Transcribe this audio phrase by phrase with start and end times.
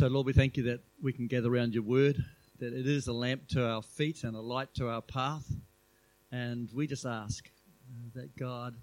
[0.00, 2.24] So, Lord, we thank you that we can gather around your word,
[2.58, 5.44] that it is a lamp to our feet and a light to our path.
[6.32, 8.76] And we just ask uh, that, God,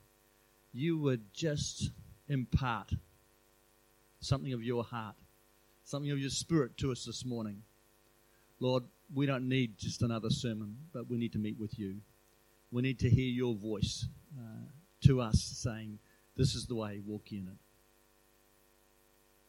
[0.74, 1.90] you would just
[2.30, 2.92] impart
[4.20, 5.16] something of your heart,
[5.86, 7.64] something of your spirit to us this morning.
[8.60, 11.96] Lord, we don't need just another sermon, but we need to meet with you.
[12.70, 14.06] We need to hear your voice
[14.38, 14.68] uh,
[15.08, 15.98] to us saying,
[16.36, 17.67] This is the way, walk in it.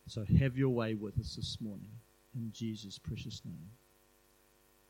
[0.09, 1.91] So have your way with us this morning
[2.35, 3.69] in Jesus' precious name.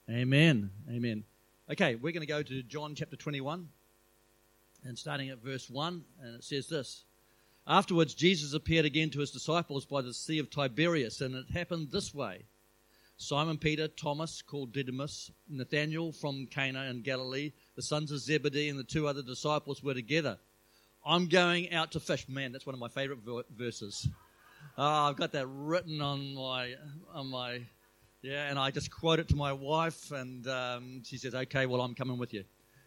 [0.09, 0.71] Amen.
[0.89, 1.25] Amen.
[1.69, 3.69] Okay, we're going to go to John chapter 21
[4.85, 7.03] and starting at verse 1, and it says this.
[7.67, 11.89] Afterwards, Jesus appeared again to his disciples by the Sea of Tiberias, and it happened
[11.91, 12.45] this way.
[13.17, 18.79] Simon Peter, Thomas, called Didymus, Nathanael from Cana in Galilee, the sons of Zebedee, and
[18.79, 20.39] the two other disciples were together.
[21.05, 22.29] I'm going out to fish.
[22.29, 23.19] Man, that's one of my favorite
[23.57, 24.07] verses.
[24.81, 26.75] Oh, I've got that written on my
[27.13, 27.63] on my
[28.23, 31.81] yeah, and I just quote it to my wife, and um, she says, "Okay, well,
[31.81, 32.45] I'm coming with you."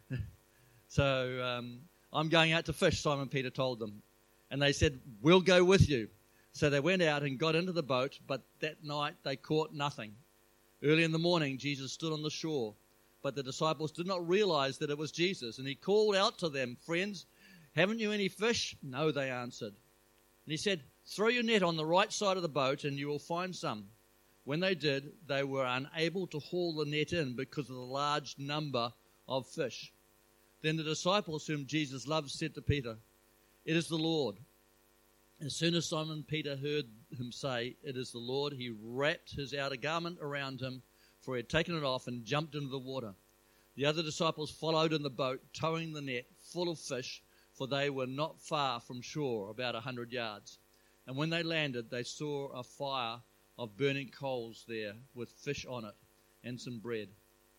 [0.88, 1.80] so um,
[2.14, 3.02] I'm going out to fish.
[3.02, 4.02] Simon Peter told them,
[4.50, 6.10] and they said, "We'll go with you."
[6.54, 10.14] So they went out and got into the boat, but that night they caught nothing.
[10.84, 12.74] Early in the morning, Jesus stood on the shore,
[13.22, 16.48] but the disciples did not realize that it was Jesus, and he called out to
[16.50, 17.26] them, "Friends,
[17.76, 19.74] haven't you any fish?" "No," they answered.
[20.46, 20.82] And he said,
[21.14, 23.90] Throw your net on the right side of the boat and you will find some.
[24.46, 28.38] When they did, they were unable to haul the net in because of the large
[28.38, 28.94] number
[29.28, 29.92] of fish.
[30.62, 32.96] Then the disciples whom Jesus loved said to Peter,
[33.66, 34.38] It is the Lord.
[35.42, 36.86] As soon as Simon Peter heard
[37.20, 40.82] him say, It is the Lord, he wrapped his outer garment around him,
[41.20, 43.16] for he had taken it off, and jumped into the water.
[43.76, 47.90] The other disciples followed in the boat, towing the net full of fish, for they
[47.90, 50.58] were not far from shore, about a hundred yards.
[51.08, 53.18] And when they landed, they saw a fire
[53.58, 55.96] of burning coals there with fish on it
[56.44, 57.10] and some bread.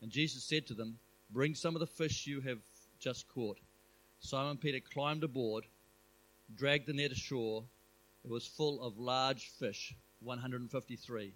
[0.01, 0.99] And Jesus said to them,
[1.31, 2.59] Bring some of the fish you have
[2.99, 3.59] just caught.
[4.21, 5.65] Simon Peter climbed aboard,
[6.55, 7.65] dragged the net ashore.
[8.25, 11.33] It was full of large fish, 153.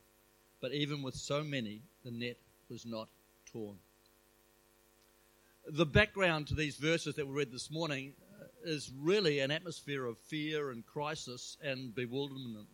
[0.60, 2.36] But even with so many, the net
[2.68, 3.08] was not
[3.46, 3.76] torn.
[5.68, 8.12] The background to these verses that we read this morning
[8.66, 12.66] is really an atmosphere of fear and crisis and bewilderment.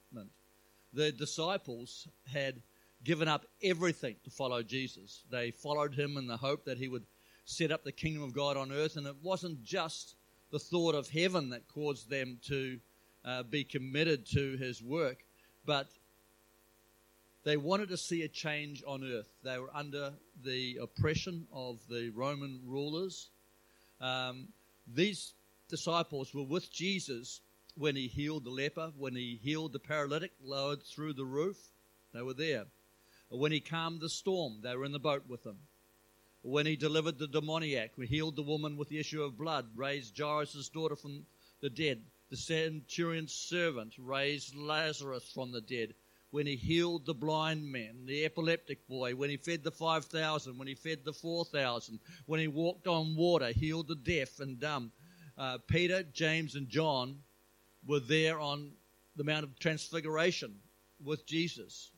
[0.92, 2.60] The disciples had
[3.04, 5.24] given up everything to follow Jesus.
[5.30, 7.04] They followed him in the hope that he would
[7.44, 10.14] set up the kingdom of God on earth, and it wasn't just
[10.50, 12.78] the thought of heaven that caused them to
[13.24, 15.24] uh, be committed to his work,
[15.64, 15.88] but
[17.44, 19.28] they wanted to see a change on earth.
[19.42, 20.12] They were under
[20.44, 23.30] the oppression of the Roman rulers.
[24.00, 24.48] Um,
[24.86, 25.32] these
[25.72, 27.40] disciples were with Jesus
[27.78, 31.56] when he healed the leper, when he healed the paralytic lowered through the roof.
[32.12, 32.66] They were there.
[33.30, 35.56] When he calmed the storm, they were in the boat with him.
[36.42, 40.18] When he delivered the demoniac, he healed the woman with the issue of blood, raised
[40.18, 41.24] Jairus' daughter from
[41.62, 42.02] the dead.
[42.28, 45.94] The centurion's servant raised Lazarus from the dead.
[46.32, 50.68] When he healed the blind man, the epileptic boy, when he fed the 5,000, when
[50.68, 54.92] he fed the 4,000, when he walked on water, healed the deaf and dumb
[55.38, 57.18] uh, Peter, James, and John
[57.86, 58.72] were there on
[59.16, 60.54] the Mount of Transfiguration
[61.04, 61.90] with Jesus.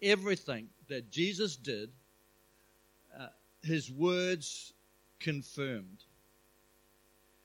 [0.00, 1.90] Everything that Jesus did,
[3.18, 3.28] uh,
[3.62, 4.72] his words
[5.20, 6.04] confirmed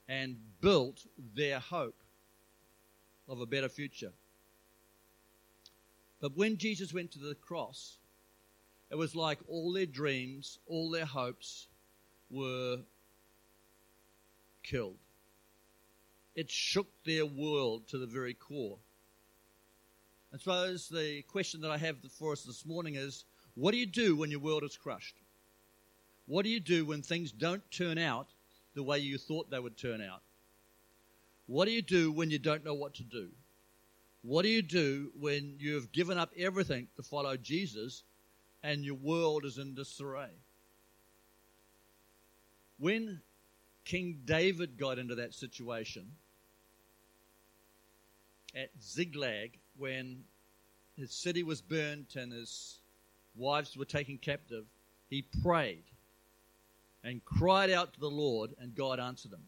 [0.07, 1.05] and built
[1.35, 2.01] their hope
[3.27, 4.11] of a better future.
[6.19, 7.97] But when Jesus went to the cross,
[8.89, 11.67] it was like all their dreams, all their hopes
[12.29, 12.79] were
[14.63, 14.97] killed.
[16.37, 18.77] It shook their world to the very core.
[20.31, 23.25] I suppose the question that I have for us this morning is
[23.55, 25.15] what do you do when your world is crushed?
[26.27, 28.27] What do you do when things don't turn out
[28.75, 30.21] the way you thought they would turn out?
[31.47, 33.29] What do you do when you don't know what to do?
[34.21, 38.03] What do you do when you have given up everything to follow Jesus
[38.61, 40.29] and your world is in disarray?
[42.77, 43.21] When
[43.85, 46.11] King David got into that situation,
[48.57, 50.23] at Ziklag when
[50.95, 52.79] his city was burnt and his
[53.35, 54.65] wives were taken captive,
[55.09, 55.83] he prayed
[57.03, 59.43] and cried out to the Lord, and God answered him.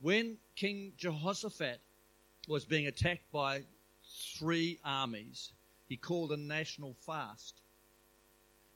[0.00, 1.80] When King Jehoshaphat
[2.48, 3.62] was being attacked by
[4.38, 5.52] three armies,
[5.88, 7.60] he called a national fast.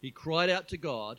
[0.00, 1.18] He cried out to God,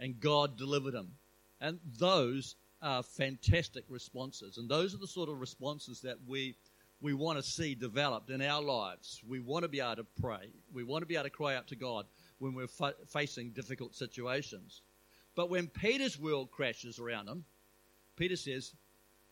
[0.00, 1.12] and God delivered him.
[1.60, 4.58] And those are fantastic responses.
[4.58, 6.56] And those are the sort of responses that we
[7.00, 9.22] we want to see developed in our lives.
[9.26, 10.48] We want to be able to pray.
[10.72, 12.06] We want to be able to cry out to God
[12.38, 14.82] when we're fa- facing difficult situations.
[15.34, 17.44] But when Peter's world crashes around him,
[18.16, 18.72] Peter says,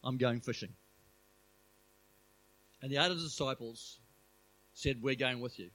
[0.03, 0.75] I'm going fishing.
[2.83, 3.99] And the other disciples
[4.75, 5.71] said, We're going with you.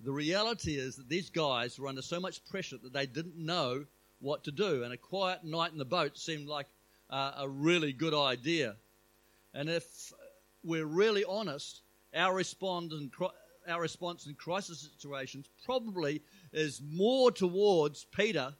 [0.00, 3.86] The reality is that these guys were under so much pressure that they didn't know
[4.20, 4.84] what to do.
[4.84, 6.66] And a quiet night in the boat seemed like
[7.08, 8.76] uh, a really good idea.
[9.54, 10.12] And if
[10.62, 11.82] we're really honest,
[12.14, 13.10] our response in,
[13.68, 16.22] our response in crisis situations probably
[16.52, 18.54] is more towards Peter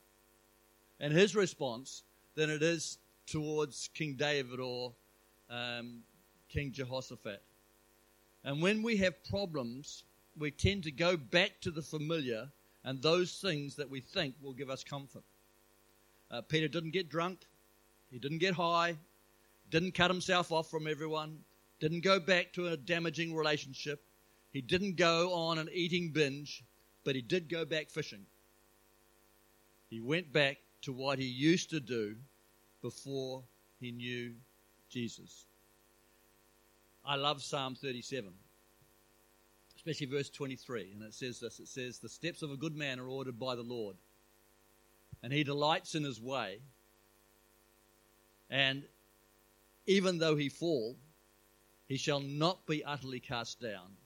[0.99, 2.03] and his response
[2.35, 4.93] than it is towards King David or
[5.49, 6.01] um,
[6.49, 7.43] King Jehoshaphat.
[8.45, 10.05] And when we have problems,
[10.39, 12.49] we tend to go back to the familiar
[12.85, 15.23] and those things that we think will give us comfort.
[16.31, 17.41] Uh, Peter didn't get drunk,
[18.11, 18.97] he didn't get high,
[19.71, 21.39] didn't cut himself off from everyone,
[21.81, 24.05] didn't go back to a damaging relationship,
[24.53, 26.63] he didn't go on an eating binge,
[27.05, 28.27] but he did go back fishing.
[29.89, 32.17] He went back to what he used to do
[32.83, 33.43] before
[33.81, 34.35] he knew
[34.89, 35.47] Jesus.
[37.05, 38.31] I love Psalm 37,
[39.77, 43.01] especially verse 23, and it says this it says, The steps of a good man
[43.01, 43.97] are ordered by the Lord,
[45.23, 46.59] and he delights in his way.
[48.51, 48.85] And
[49.87, 50.97] even though he fall,
[51.91, 53.97] he shall not be utterly cast down,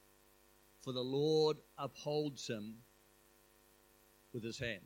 [0.81, 2.77] for the Lord upholds him
[4.33, 4.81] with his hand.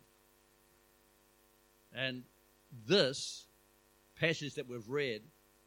[1.95, 2.25] And
[2.89, 3.47] this
[4.19, 5.23] passage that we've read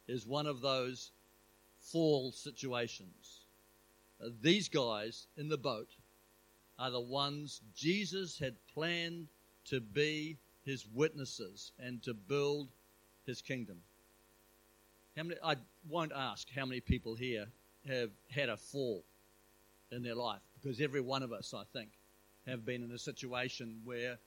[0.10, 1.12] is one of those
[1.80, 3.45] fall situations.
[4.22, 5.95] Uh, these guys in the boat
[6.77, 9.27] are the ones Jesus had planned
[9.69, 12.68] to be his witnesses and to build
[13.25, 13.77] his kingdom.
[15.18, 15.56] How many, I
[15.90, 17.48] won't ask how many people here
[17.88, 19.04] have had a fall
[19.92, 21.90] in their life because every one of us, I think,
[22.48, 24.18] have been in a situation where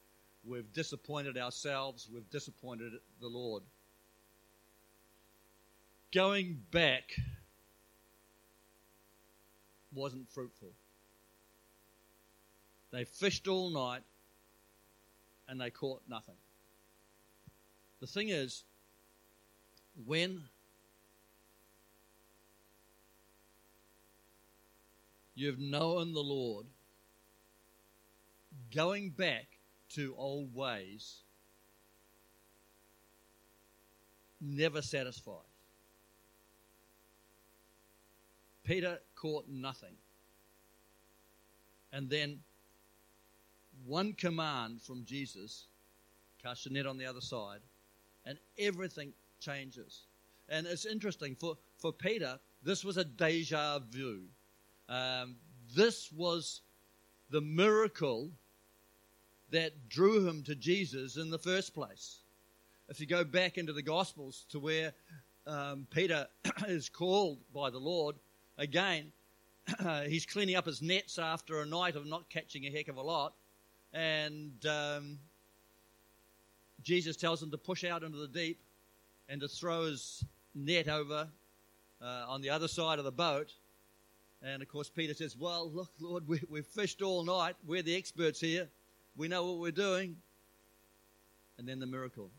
[0.45, 3.63] we've disappointed ourselves, we've disappointed the Lord.
[6.13, 7.17] Going back
[9.95, 10.73] wasn't fruitful.
[12.93, 14.03] They fished all night
[15.49, 16.37] and they caught nothing.
[18.01, 18.65] The thing is,
[20.07, 20.43] when
[25.35, 26.67] you've known the Lord,
[28.75, 29.47] going back
[29.91, 31.21] to old ways
[34.41, 35.39] never satisfies.
[38.65, 39.95] Peter caught nothing.
[41.93, 42.41] And then
[43.87, 45.67] one command from Jesus,
[46.43, 47.61] cast your net on the other side,
[48.25, 50.07] and everything changes.
[50.49, 54.23] And it's interesting for, for Peter, this was a deja vu.
[54.89, 55.37] Um,
[55.75, 56.61] this was
[57.31, 58.31] the miracle
[59.51, 62.21] that drew him to Jesus in the first place.
[62.89, 64.93] If you go back into the Gospels to where
[65.47, 66.27] um, Peter
[66.69, 68.17] is called by the Lord,
[68.59, 69.13] again,
[70.07, 73.03] he's cleaning up his nets after a night of not catching a heck of a
[73.03, 73.35] lot.
[73.93, 75.19] And um,
[76.83, 78.61] Jesus tells him to push out into the deep
[79.29, 81.29] and to throw his net over
[82.03, 83.53] uh, on the other side of the boat.
[84.45, 87.57] And of course, Peter says, Well, look, Lord, we, we've fished all night.
[87.67, 88.69] We're the experts here.
[89.17, 90.17] We know what we're doing.
[91.57, 92.31] And then the miracle.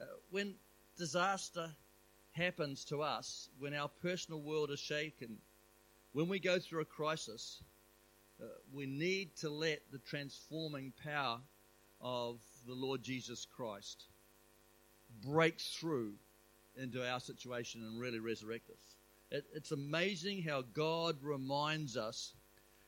[0.00, 0.54] Uh, when
[0.96, 1.70] disaster
[2.32, 5.38] happens to us, when our personal world is shaken,
[6.12, 7.62] when we go through a crisis,
[8.40, 11.40] uh, we need to let the transforming power
[12.00, 14.04] of the Lord Jesus Christ
[15.26, 16.12] break through
[16.76, 18.99] into our situation and really resurrect us.
[19.30, 22.34] It, it's amazing how God reminds us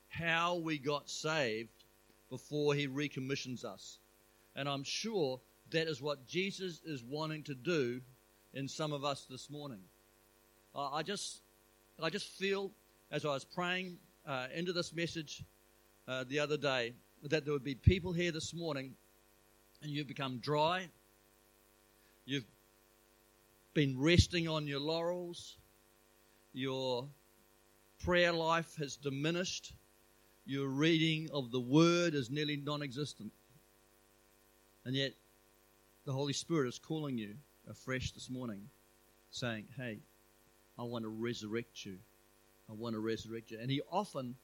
[0.08, 1.84] how we got saved
[2.28, 3.98] before he recommissions us.
[4.56, 8.00] And I'm sure that is what Jesus is wanting to do
[8.54, 9.80] in some of us this morning.
[10.74, 11.40] Uh, I just,
[12.02, 12.70] I just feel
[13.10, 15.44] as I was praying uh, into this message
[16.08, 16.94] uh, the other day
[17.24, 18.94] that there would be people here this morning,
[19.82, 20.88] and you've become dry.
[22.24, 22.46] You've
[23.74, 25.56] been resting on your laurels.
[26.52, 27.08] Your
[28.04, 29.72] prayer life has diminished.
[30.44, 33.32] Your reading of the Word is nearly non existent.
[34.84, 35.12] And yet,
[36.04, 37.34] the Holy Spirit is calling you
[37.70, 38.68] afresh this morning,
[39.30, 40.00] saying, Hey,
[40.78, 41.98] I want to resurrect you.
[42.68, 43.58] I want to resurrect you.
[43.60, 44.34] And He often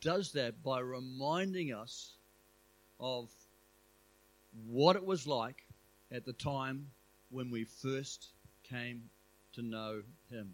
[0.00, 2.16] does that by reminding us
[3.00, 3.30] of
[4.66, 5.66] what it was like
[6.12, 6.86] at the time
[7.30, 8.28] when we first
[8.62, 9.02] came
[9.52, 10.52] to know Him.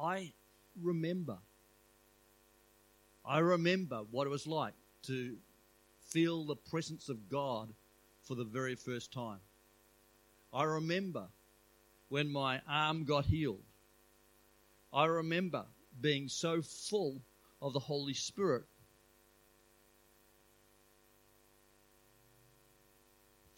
[0.00, 0.32] I
[0.80, 1.38] remember.
[3.24, 5.36] I remember what it was like to
[6.00, 7.72] feel the presence of God
[8.22, 9.40] for the very first time.
[10.52, 11.26] I remember
[12.08, 13.64] when my arm got healed.
[14.92, 15.64] I remember
[16.00, 17.20] being so full
[17.60, 18.64] of the Holy Spirit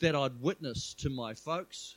[0.00, 1.96] that I'd witness to my folks,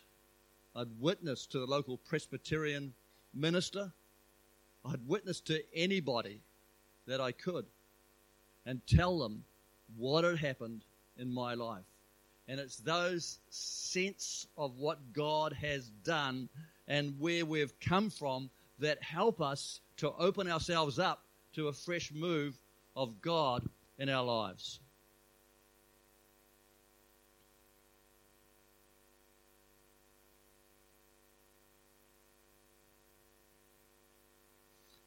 [0.76, 2.94] I'd witness to the local Presbyterian
[3.34, 3.92] minister,
[4.86, 6.42] I'd witness to anybody
[7.08, 7.66] that I could
[8.66, 9.44] and tell them
[9.98, 10.84] what had happened
[11.18, 11.86] in my life.
[12.48, 16.50] And it's those sense of what God has done
[16.88, 18.50] and where we've come from
[18.80, 21.24] that help us to open ourselves up
[21.54, 22.60] to a fresh move
[22.96, 24.80] of God in our lives.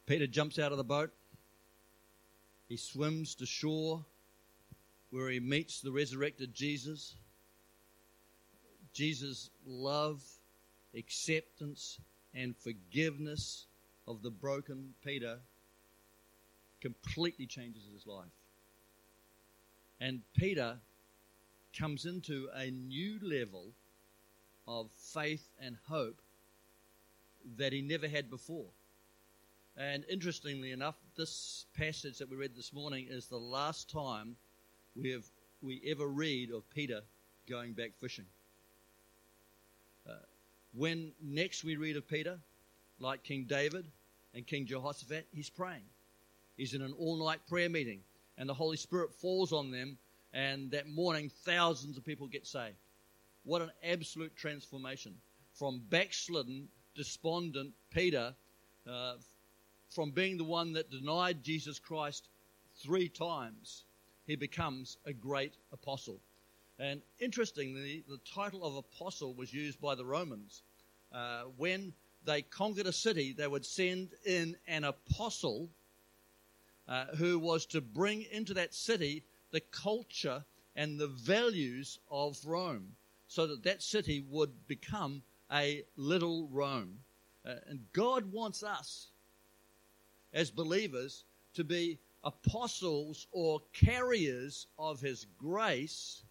[0.06, 1.10] Peter jumps out of the boat.
[2.68, 4.04] He swims to shore
[5.10, 7.16] where he meets the resurrected Jesus.
[8.92, 10.22] Jesus' love,
[10.96, 11.98] acceptance,
[12.34, 13.66] and forgiveness
[14.06, 15.38] of the broken Peter
[16.80, 18.26] completely changes his life.
[20.00, 20.76] And Peter
[21.76, 23.72] comes into a new level
[24.68, 26.20] of faith and hope
[27.56, 28.66] that he never had before.
[29.78, 34.36] And interestingly enough, this passage that we read this morning is the last time
[34.94, 35.24] we have
[35.60, 37.00] we ever read of Peter
[37.48, 38.24] going back fishing.
[40.08, 40.14] Uh,
[40.74, 42.38] when next we read of Peter,
[43.00, 43.84] like King David
[44.34, 45.84] and King Jehoshaphat, he's praying.
[46.56, 48.00] He's in an all-night prayer meeting,
[48.38, 49.98] and the Holy Spirit falls on them,
[50.32, 52.76] and that morning thousands of people get saved.
[53.44, 55.14] What an absolute transformation
[55.52, 58.34] from backslidden, despondent Peter.
[58.90, 59.14] Uh,
[59.90, 62.28] from being the one that denied Jesus Christ
[62.82, 63.84] three times,
[64.26, 66.20] he becomes a great apostle.
[66.78, 70.62] And interestingly, the title of apostle was used by the Romans.
[71.12, 71.92] Uh, when
[72.24, 75.70] they conquered a city, they would send in an apostle
[76.88, 82.94] uh, who was to bring into that city the culture and the values of Rome
[83.28, 86.98] so that that city would become a little Rome.
[87.44, 89.08] Uh, and God wants us
[90.36, 91.24] as believers
[91.54, 96.22] to be apostles or carriers of his grace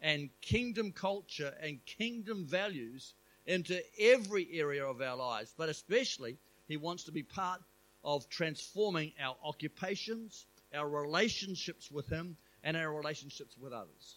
[0.00, 3.12] and kingdom culture and kingdom values
[3.46, 6.38] into every area of our lives, but especially
[6.68, 7.60] he wants to be part
[8.02, 14.16] of transforming our occupations, our relationships with him, and our relationships with others.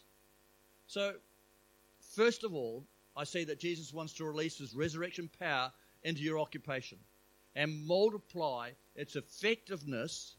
[0.87, 1.15] So,
[2.15, 2.85] first of all,
[3.17, 5.73] I see that Jesus wants to release his resurrection power
[6.03, 6.97] into your occupation
[7.55, 10.35] and multiply its effectiveness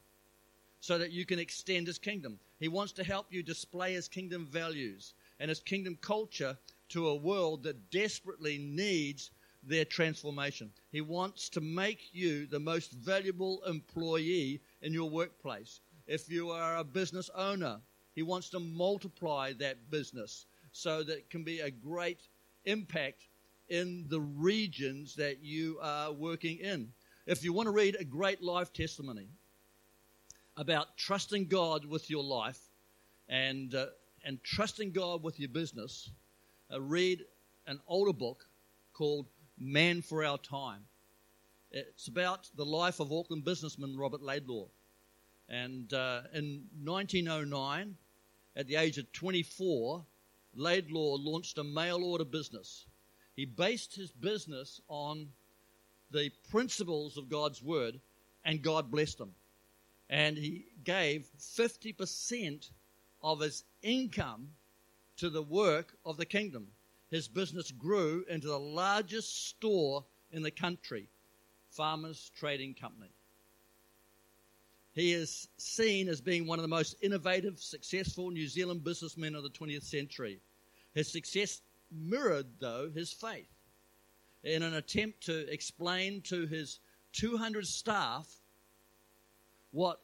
[0.80, 2.38] so that you can extend his kingdom.
[2.58, 6.56] He wants to help you display his kingdom values and his kingdom culture
[6.90, 9.30] to a world that desperately needs
[9.62, 10.70] their transformation.
[10.92, 15.80] He wants to make you the most valuable employee in your workplace.
[16.06, 17.80] If you are a business owner,
[18.14, 22.28] he wants to multiply that business so that it can be a great
[22.66, 23.26] impact
[23.68, 26.92] in the regions that you are working in
[27.26, 29.28] if you want to read a great life testimony
[30.56, 32.60] about trusting God with your life
[33.28, 33.86] and, uh,
[34.24, 36.10] and trusting God with your business,
[36.72, 37.24] uh, read
[37.66, 38.46] an older book
[38.92, 39.26] called
[39.58, 40.84] Man for Our Time.
[41.70, 44.66] It's about the life of Auckland businessman Robert Laidlaw.
[45.48, 47.96] And uh, in 1909,
[48.54, 50.04] at the age of 24,
[50.54, 52.84] Laidlaw launched a mail order business.
[53.34, 55.28] He based his business on
[56.14, 58.00] the principles of God's word,
[58.44, 59.32] and God blessed him.
[60.08, 62.70] And he gave 50%
[63.22, 64.48] of his income
[65.16, 66.68] to the work of the kingdom.
[67.10, 71.08] His business grew into the largest store in the country,
[71.70, 73.10] Farmers Trading Company.
[74.94, 79.42] He is seen as being one of the most innovative, successful New Zealand businessmen of
[79.42, 80.38] the 20th century.
[80.94, 83.48] His success mirrored, though, his faith
[84.44, 86.78] in an attempt to explain to his
[87.12, 88.26] 200 staff
[89.72, 90.00] what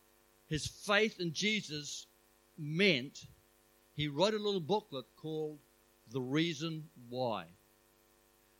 [0.49, 2.07] his faith in Jesus
[2.59, 3.27] meant,
[3.95, 5.59] he wrote a little booklet called
[6.11, 7.45] The Reason Why.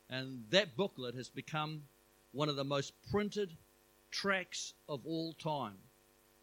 [0.09, 1.83] And that booklet has become
[2.31, 3.57] one of the most printed
[4.11, 5.77] tracts of all time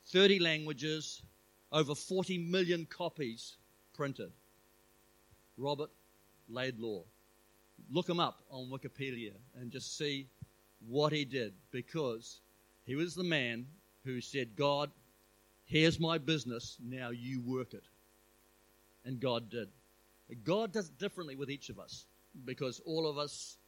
[0.06, 1.22] 30 languages,
[1.70, 3.56] over 40 million copies
[3.94, 4.32] printed.
[5.58, 5.90] Robert
[6.48, 7.02] Laidlaw
[7.90, 10.28] look him up on Wikipedia and just see
[10.86, 12.40] what he did because
[12.84, 13.66] He was the man
[14.04, 14.90] who said, God,
[15.66, 17.84] here's my business, now you work it.
[19.04, 19.68] And God did.
[20.44, 22.06] God does it differently with each of us
[22.46, 23.58] because all of us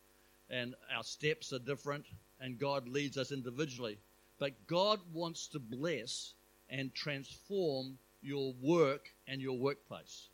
[0.49, 2.07] and our steps are different
[2.41, 3.99] and God leads us individually.
[4.39, 6.33] But God wants to bless
[6.71, 10.30] and transform your work and your workplace.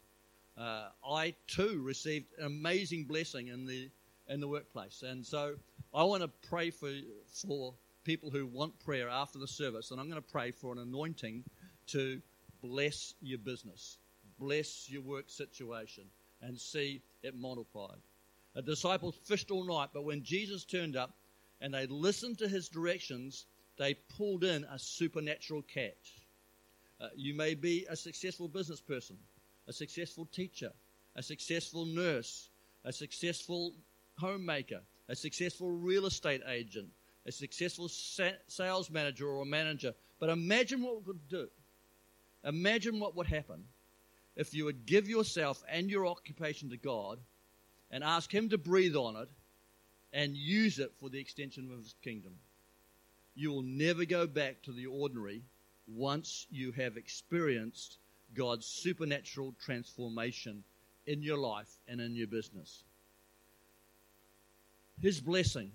[0.57, 3.91] Uh, I too received an amazing blessing in the
[4.29, 5.55] in the workplace, and so
[5.95, 6.91] I want to pray for
[7.47, 10.79] for people who want prayer after the service, and I'm going to pray for an
[10.79, 11.45] anointing
[11.89, 12.21] to
[12.63, 13.99] bless your business,
[14.39, 16.05] bless your work situation,
[16.41, 17.99] and see it multiplied.
[18.55, 21.15] The disciples fished all night, but when Jesus turned up
[21.61, 23.47] and they listened to his directions,
[23.77, 26.27] they pulled in a supernatural catch.
[27.01, 29.17] Uh, you may be a successful business person,
[29.69, 30.73] a successful teacher,
[31.15, 32.51] a successful nurse,
[32.85, 33.75] a successful
[34.19, 36.89] homemaker, a successful real estate agent,
[37.27, 39.93] a successful sa- sales manager or manager.
[40.19, 41.49] But imagine what we could do.
[42.45, 43.65] Imagine what would happen
[44.37, 47.19] if you would give yourself and your occupation to God
[47.91, 49.29] and ask Him to breathe on it
[50.13, 52.35] and use it for the extension of His kingdom.
[53.35, 55.43] You will never go back to the ordinary
[55.87, 57.99] once you have experienced
[58.37, 60.63] God's supernatural transformation
[61.07, 62.85] in your life and in your business.
[65.01, 65.73] His blessing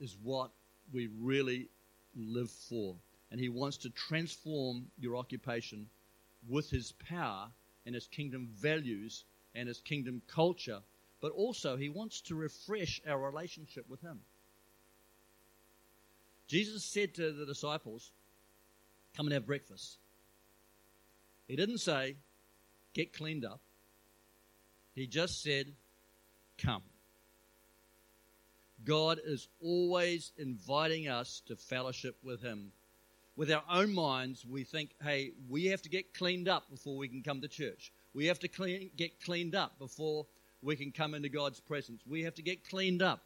[0.00, 0.50] is what
[0.92, 1.68] we really
[2.16, 2.96] live for.
[3.30, 5.86] And He wants to transform your occupation
[6.48, 7.48] with His power
[7.86, 9.24] and His kingdom values
[9.54, 10.80] and His kingdom culture,
[11.20, 14.20] but also He wants to refresh our relationship with Him.
[16.46, 18.12] Jesus said to the disciples,
[19.16, 19.98] Come and have breakfast.
[21.46, 22.16] He didn't say,
[22.92, 23.60] Get cleaned up.
[24.94, 25.66] He just said,
[26.58, 26.82] Come.
[28.84, 32.72] God is always inviting us to fellowship with Him.
[33.36, 37.08] With our own minds, we think, hey, we have to get cleaned up before we
[37.08, 37.92] can come to church.
[38.12, 40.26] We have to clean, get cleaned up before
[40.62, 42.02] we can come into God's presence.
[42.06, 43.24] We have to get cleaned up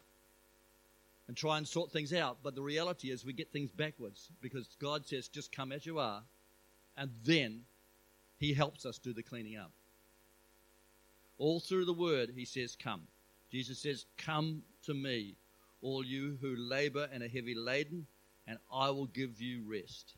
[1.27, 2.39] and try and sort things out.
[2.41, 5.99] But the reality is, we get things backwards because God says, just come as you
[5.99, 6.23] are,
[6.97, 7.61] and then
[8.39, 9.71] He helps us do the cleaning up.
[11.37, 13.03] All through the Word, He says, come.
[13.51, 15.35] Jesus says, Come to me,
[15.81, 18.05] all you who labor and are heavy laden,
[18.47, 20.15] and I will give you rest.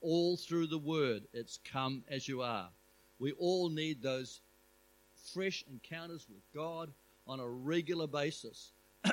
[0.00, 2.68] All through the word, it's come as you are.
[3.18, 4.40] We all need those
[5.34, 6.92] fresh encounters with God
[7.26, 8.70] on a regular basis.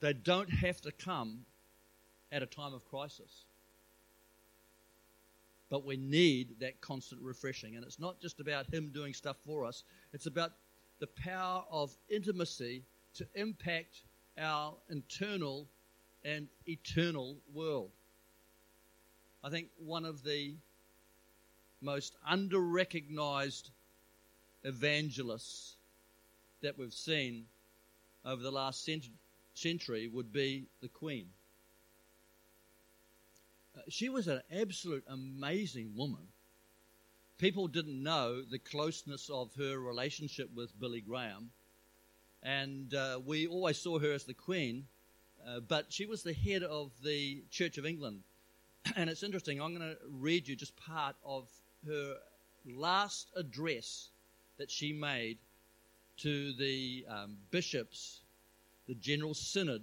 [0.00, 1.40] they don't have to come
[2.30, 3.44] at a time of crisis.
[5.70, 7.76] But we need that constant refreshing.
[7.76, 10.52] And it's not just about Him doing stuff for us, it's about
[10.98, 12.82] the power of intimacy
[13.14, 14.02] to impact
[14.38, 15.68] our internal
[16.24, 17.90] and eternal world.
[19.44, 20.56] I think one of the
[21.80, 23.70] most under recognized
[24.64, 25.76] evangelists
[26.60, 27.46] that we've seen
[28.24, 28.88] over the last
[29.54, 31.28] century would be the Queen.
[33.88, 36.28] She was an absolute amazing woman
[37.38, 41.50] people didn't know the closeness of her relationship with Billy Graham.
[42.42, 44.86] And uh, we always saw her as the Queen,
[45.46, 48.22] uh, but she was the head of the Church of England.
[48.96, 51.48] And it's interesting, I'm going to read you just part of
[51.86, 52.16] her
[52.64, 54.10] last address
[54.56, 55.38] that she made
[56.18, 58.22] to the um, bishops,
[58.88, 59.82] the General Synod,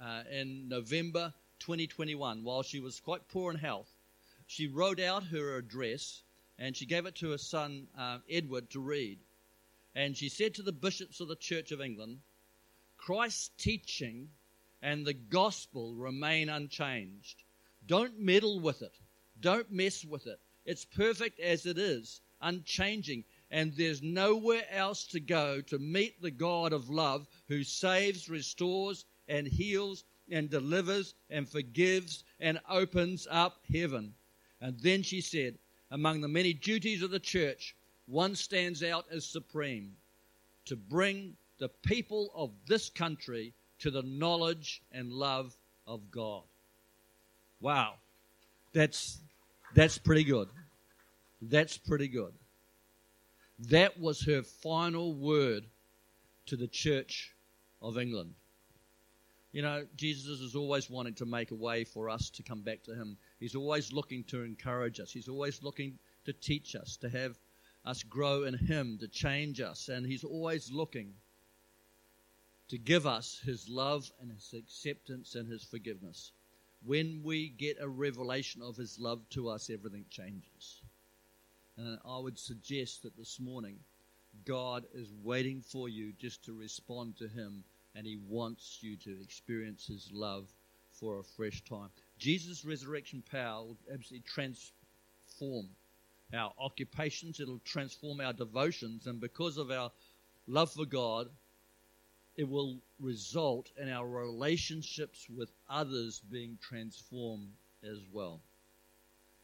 [0.00, 3.92] uh, in November 2021, while she was quite poor in health.
[4.46, 6.22] She wrote out her address
[6.58, 9.18] and she gave it to her son uh, Edward to read.
[9.94, 12.20] And she said to the bishops of the Church of England,
[12.96, 14.30] Christ's teaching
[14.82, 17.44] and the gospel remain unchanged.
[17.86, 18.94] Don't meddle with it.
[19.40, 20.40] Don't mess with it.
[20.64, 26.30] It's perfect as it is, unchanging, and there's nowhere else to go to meet the
[26.30, 33.60] God of love who saves, restores, and heals, and delivers, and forgives, and opens up
[33.72, 34.14] heaven.
[34.60, 35.58] And then she said,
[35.90, 37.74] among the many duties of the church,
[38.06, 39.92] one stands out as supreme
[40.66, 46.42] to bring the people of this country to the knowledge and love of God.
[47.60, 47.94] Wow.
[48.72, 49.20] That's
[49.74, 50.48] that's pretty good.
[51.42, 52.32] That's pretty good.
[53.68, 55.64] That was her final word
[56.46, 57.34] to the church
[57.82, 58.34] of England.
[59.52, 62.82] You know, Jesus is always wanting to make a way for us to come back
[62.84, 63.16] to him.
[63.40, 65.10] He's always looking to encourage us.
[65.10, 67.36] He's always looking to teach us, to have
[67.84, 69.88] us grow in Him, to change us.
[69.88, 71.14] And He's always looking
[72.68, 76.32] to give us his love and his acceptance and his forgiveness.
[76.84, 80.82] When we get a revelation of his love to us, everything changes.
[81.76, 83.78] And I would suggest that this morning,
[84.44, 87.64] God is waiting for you just to respond to him,
[87.98, 90.48] and he wants you to experience his love
[90.92, 91.88] for a fresh time.
[92.16, 95.68] Jesus' resurrection power will absolutely transform
[96.32, 99.90] our occupations, it'll transform our devotions, and because of our
[100.46, 101.28] love for God,
[102.36, 107.48] it will result in our relationships with others being transformed
[107.82, 108.40] as well.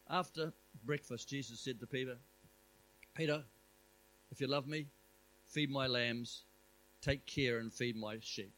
[0.08, 0.52] After
[0.84, 2.16] breakfast, Jesus said to Peter,
[3.16, 3.42] Peter,
[4.30, 4.86] if you love me,
[5.48, 6.44] feed my lambs,
[7.04, 8.52] take care and feed my sheep.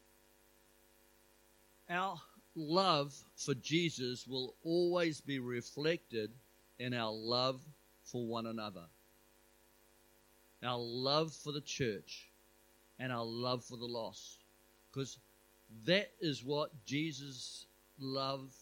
[1.89, 2.17] Our
[2.55, 6.31] love for Jesus will always be reflected
[6.79, 7.59] in our love
[8.03, 8.85] for one another.
[10.63, 12.29] Our love for the church
[12.99, 14.43] and our love for the lost.
[14.91, 15.17] Because
[15.85, 17.67] that is what Jesus'
[17.99, 18.53] love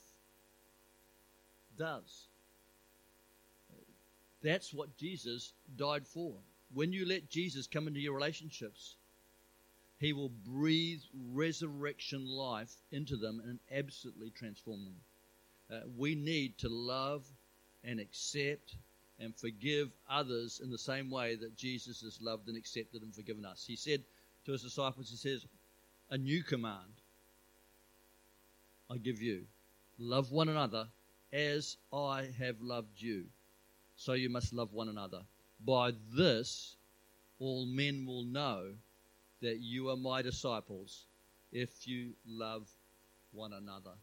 [1.77, 2.27] does.
[4.41, 6.33] That's what Jesus died for.
[6.73, 8.97] When you let Jesus come into your relationships,
[9.97, 14.95] he will breathe resurrection life into them and absolutely transform them.
[15.71, 17.25] Uh, we need to love
[17.83, 18.75] and accept
[19.19, 23.45] and forgive others in the same way that Jesus has loved and accepted and forgiven
[23.45, 23.63] us.
[23.65, 24.03] He said
[24.45, 25.45] to his disciples, He says,
[26.09, 27.01] A new command
[28.89, 29.45] I give you
[29.97, 30.87] love one another
[31.33, 33.25] as I have loved you.
[33.95, 35.21] So you must love one another.
[35.59, 36.75] By this,
[37.39, 38.73] all men will know
[39.41, 41.05] that you are my disciples
[41.51, 42.67] if you love
[43.31, 43.93] one another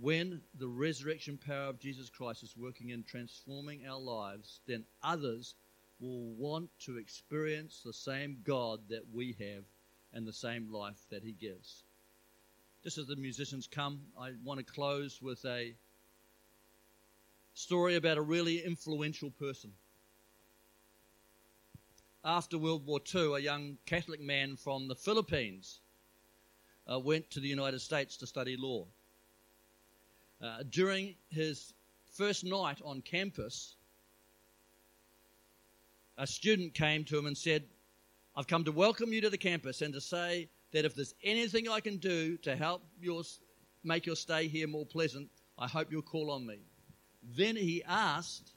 [0.00, 5.54] when the resurrection power of Jesus Christ is working in transforming our lives, then others
[6.00, 9.64] will want to experience the same God that we have
[10.12, 11.84] and the same life that He gives.
[12.82, 15.74] Just as the musicians come, I want to close with a
[17.54, 19.70] story about a really influential person.
[22.26, 25.80] After World War II, a young Catholic man from the Philippines
[26.90, 28.86] uh, went to the United States to study law.
[30.40, 31.74] Uh, during his
[32.10, 33.76] first night on campus,
[36.16, 37.64] a student came to him and said,
[38.34, 41.68] I've come to welcome you to the campus and to say that if there's anything
[41.68, 43.22] I can do to help your,
[43.84, 46.60] make your stay here more pleasant, I hope you'll call on me.
[47.36, 48.54] Then he asked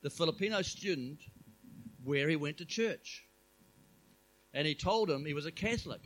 [0.00, 1.18] the Filipino student
[2.04, 3.24] where he went to church.
[4.52, 6.00] And he told him he was a Catholic.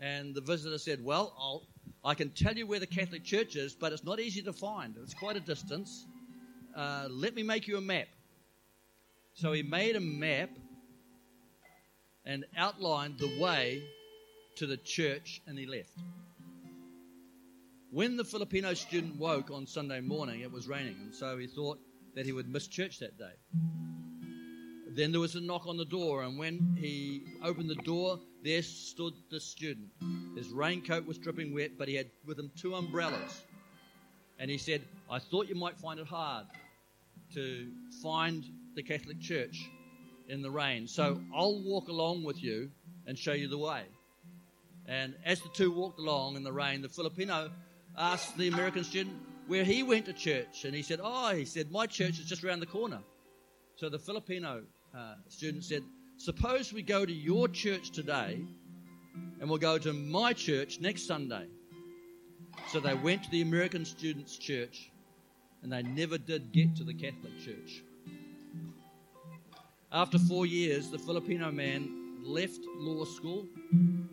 [0.00, 1.66] And the visitor said, Well, I'll,
[2.04, 4.94] I can tell you where the Catholic Church is, but it's not easy to find.
[5.02, 6.06] It's quite a distance.
[6.76, 8.06] Uh, let me make you a map.
[9.34, 10.50] So he made a map
[12.24, 13.82] and outlined the way
[14.56, 15.92] to the church, and he left.
[17.90, 21.78] When the Filipino student woke on Sunday morning, it was raining, and so he thought
[22.14, 23.32] that he would miss church that day.
[24.98, 28.62] Then there was a knock on the door, and when he opened the door, there
[28.62, 29.86] stood the student.
[30.34, 33.44] His raincoat was dripping wet, but he had with him two umbrellas.
[34.40, 36.46] And he said, I thought you might find it hard
[37.32, 37.68] to
[38.02, 39.70] find the Catholic Church
[40.28, 42.68] in the rain, so I'll walk along with you
[43.06, 43.84] and show you the way.
[44.86, 47.52] And as the two walked along in the rain, the Filipino
[47.96, 49.14] asked the American student
[49.46, 50.64] where he went to church.
[50.64, 52.98] And he said, Oh, he said, my church is just around the corner.
[53.76, 54.64] So the Filipino
[54.98, 55.82] uh, student said,
[56.16, 58.40] Suppose we go to your church today
[59.40, 61.46] and we'll go to my church next Sunday.
[62.70, 64.90] So they went to the American Students' Church
[65.62, 67.84] and they never did get to the Catholic Church.
[69.92, 73.46] After four years, the Filipino man left law school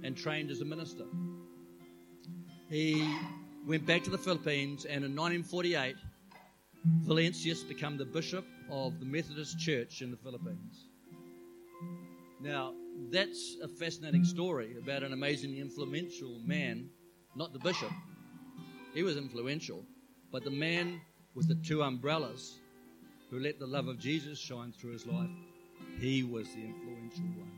[0.04, 1.06] and trained as a minister.
[2.69, 3.12] He
[3.65, 5.95] went back to the Philippines and in 1948,
[7.04, 10.88] Valencius became the bishop of the Methodist Church in the Philippines.
[12.41, 12.73] Now,
[13.12, 16.89] that's a fascinating story about an amazingly influential man,
[17.36, 17.91] not the bishop.
[18.93, 19.84] He was influential,
[20.32, 21.01] but the man
[21.34, 22.60] with the two umbrellas
[23.30, 25.30] who let the love of Jesus shine through his life,
[25.99, 27.51] he was the influential one.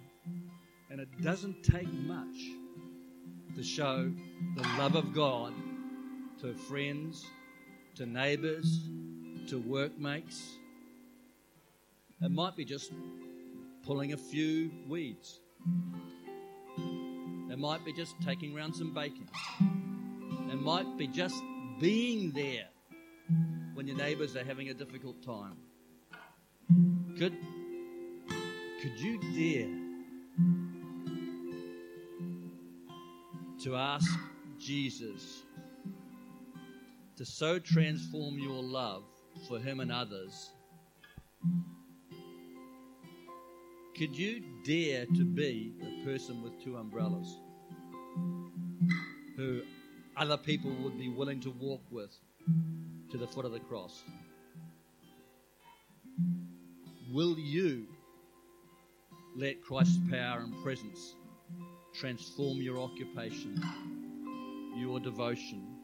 [0.89, 2.35] And it doesn't take much
[3.55, 4.11] to show
[4.55, 5.53] the love of God
[6.41, 7.25] to friends,
[7.95, 8.89] to neighbors,
[9.49, 10.57] to workmates.
[12.21, 12.91] It might be just
[13.83, 15.39] pulling a few weeds.
[16.77, 19.27] It might be just taking around some bacon.
[20.51, 21.41] It might be just
[21.79, 22.69] being there
[23.75, 25.57] when your neighbors are having a difficult time.
[27.17, 27.33] Could,
[28.81, 29.87] could you dare
[33.63, 34.09] to ask
[34.59, 35.43] Jesus
[37.15, 39.03] to so transform your love
[39.47, 40.51] for Him and others,
[43.97, 47.39] could you dare to be the person with two umbrellas
[49.35, 49.61] who
[50.15, 52.15] other people would be willing to walk with
[53.09, 54.03] to the foot of the cross?
[57.11, 57.87] Will you
[59.35, 61.15] let Christ's power and presence
[61.95, 63.59] transform your occupation,
[64.75, 65.75] your devotion,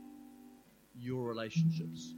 [0.95, 2.13] your relationships?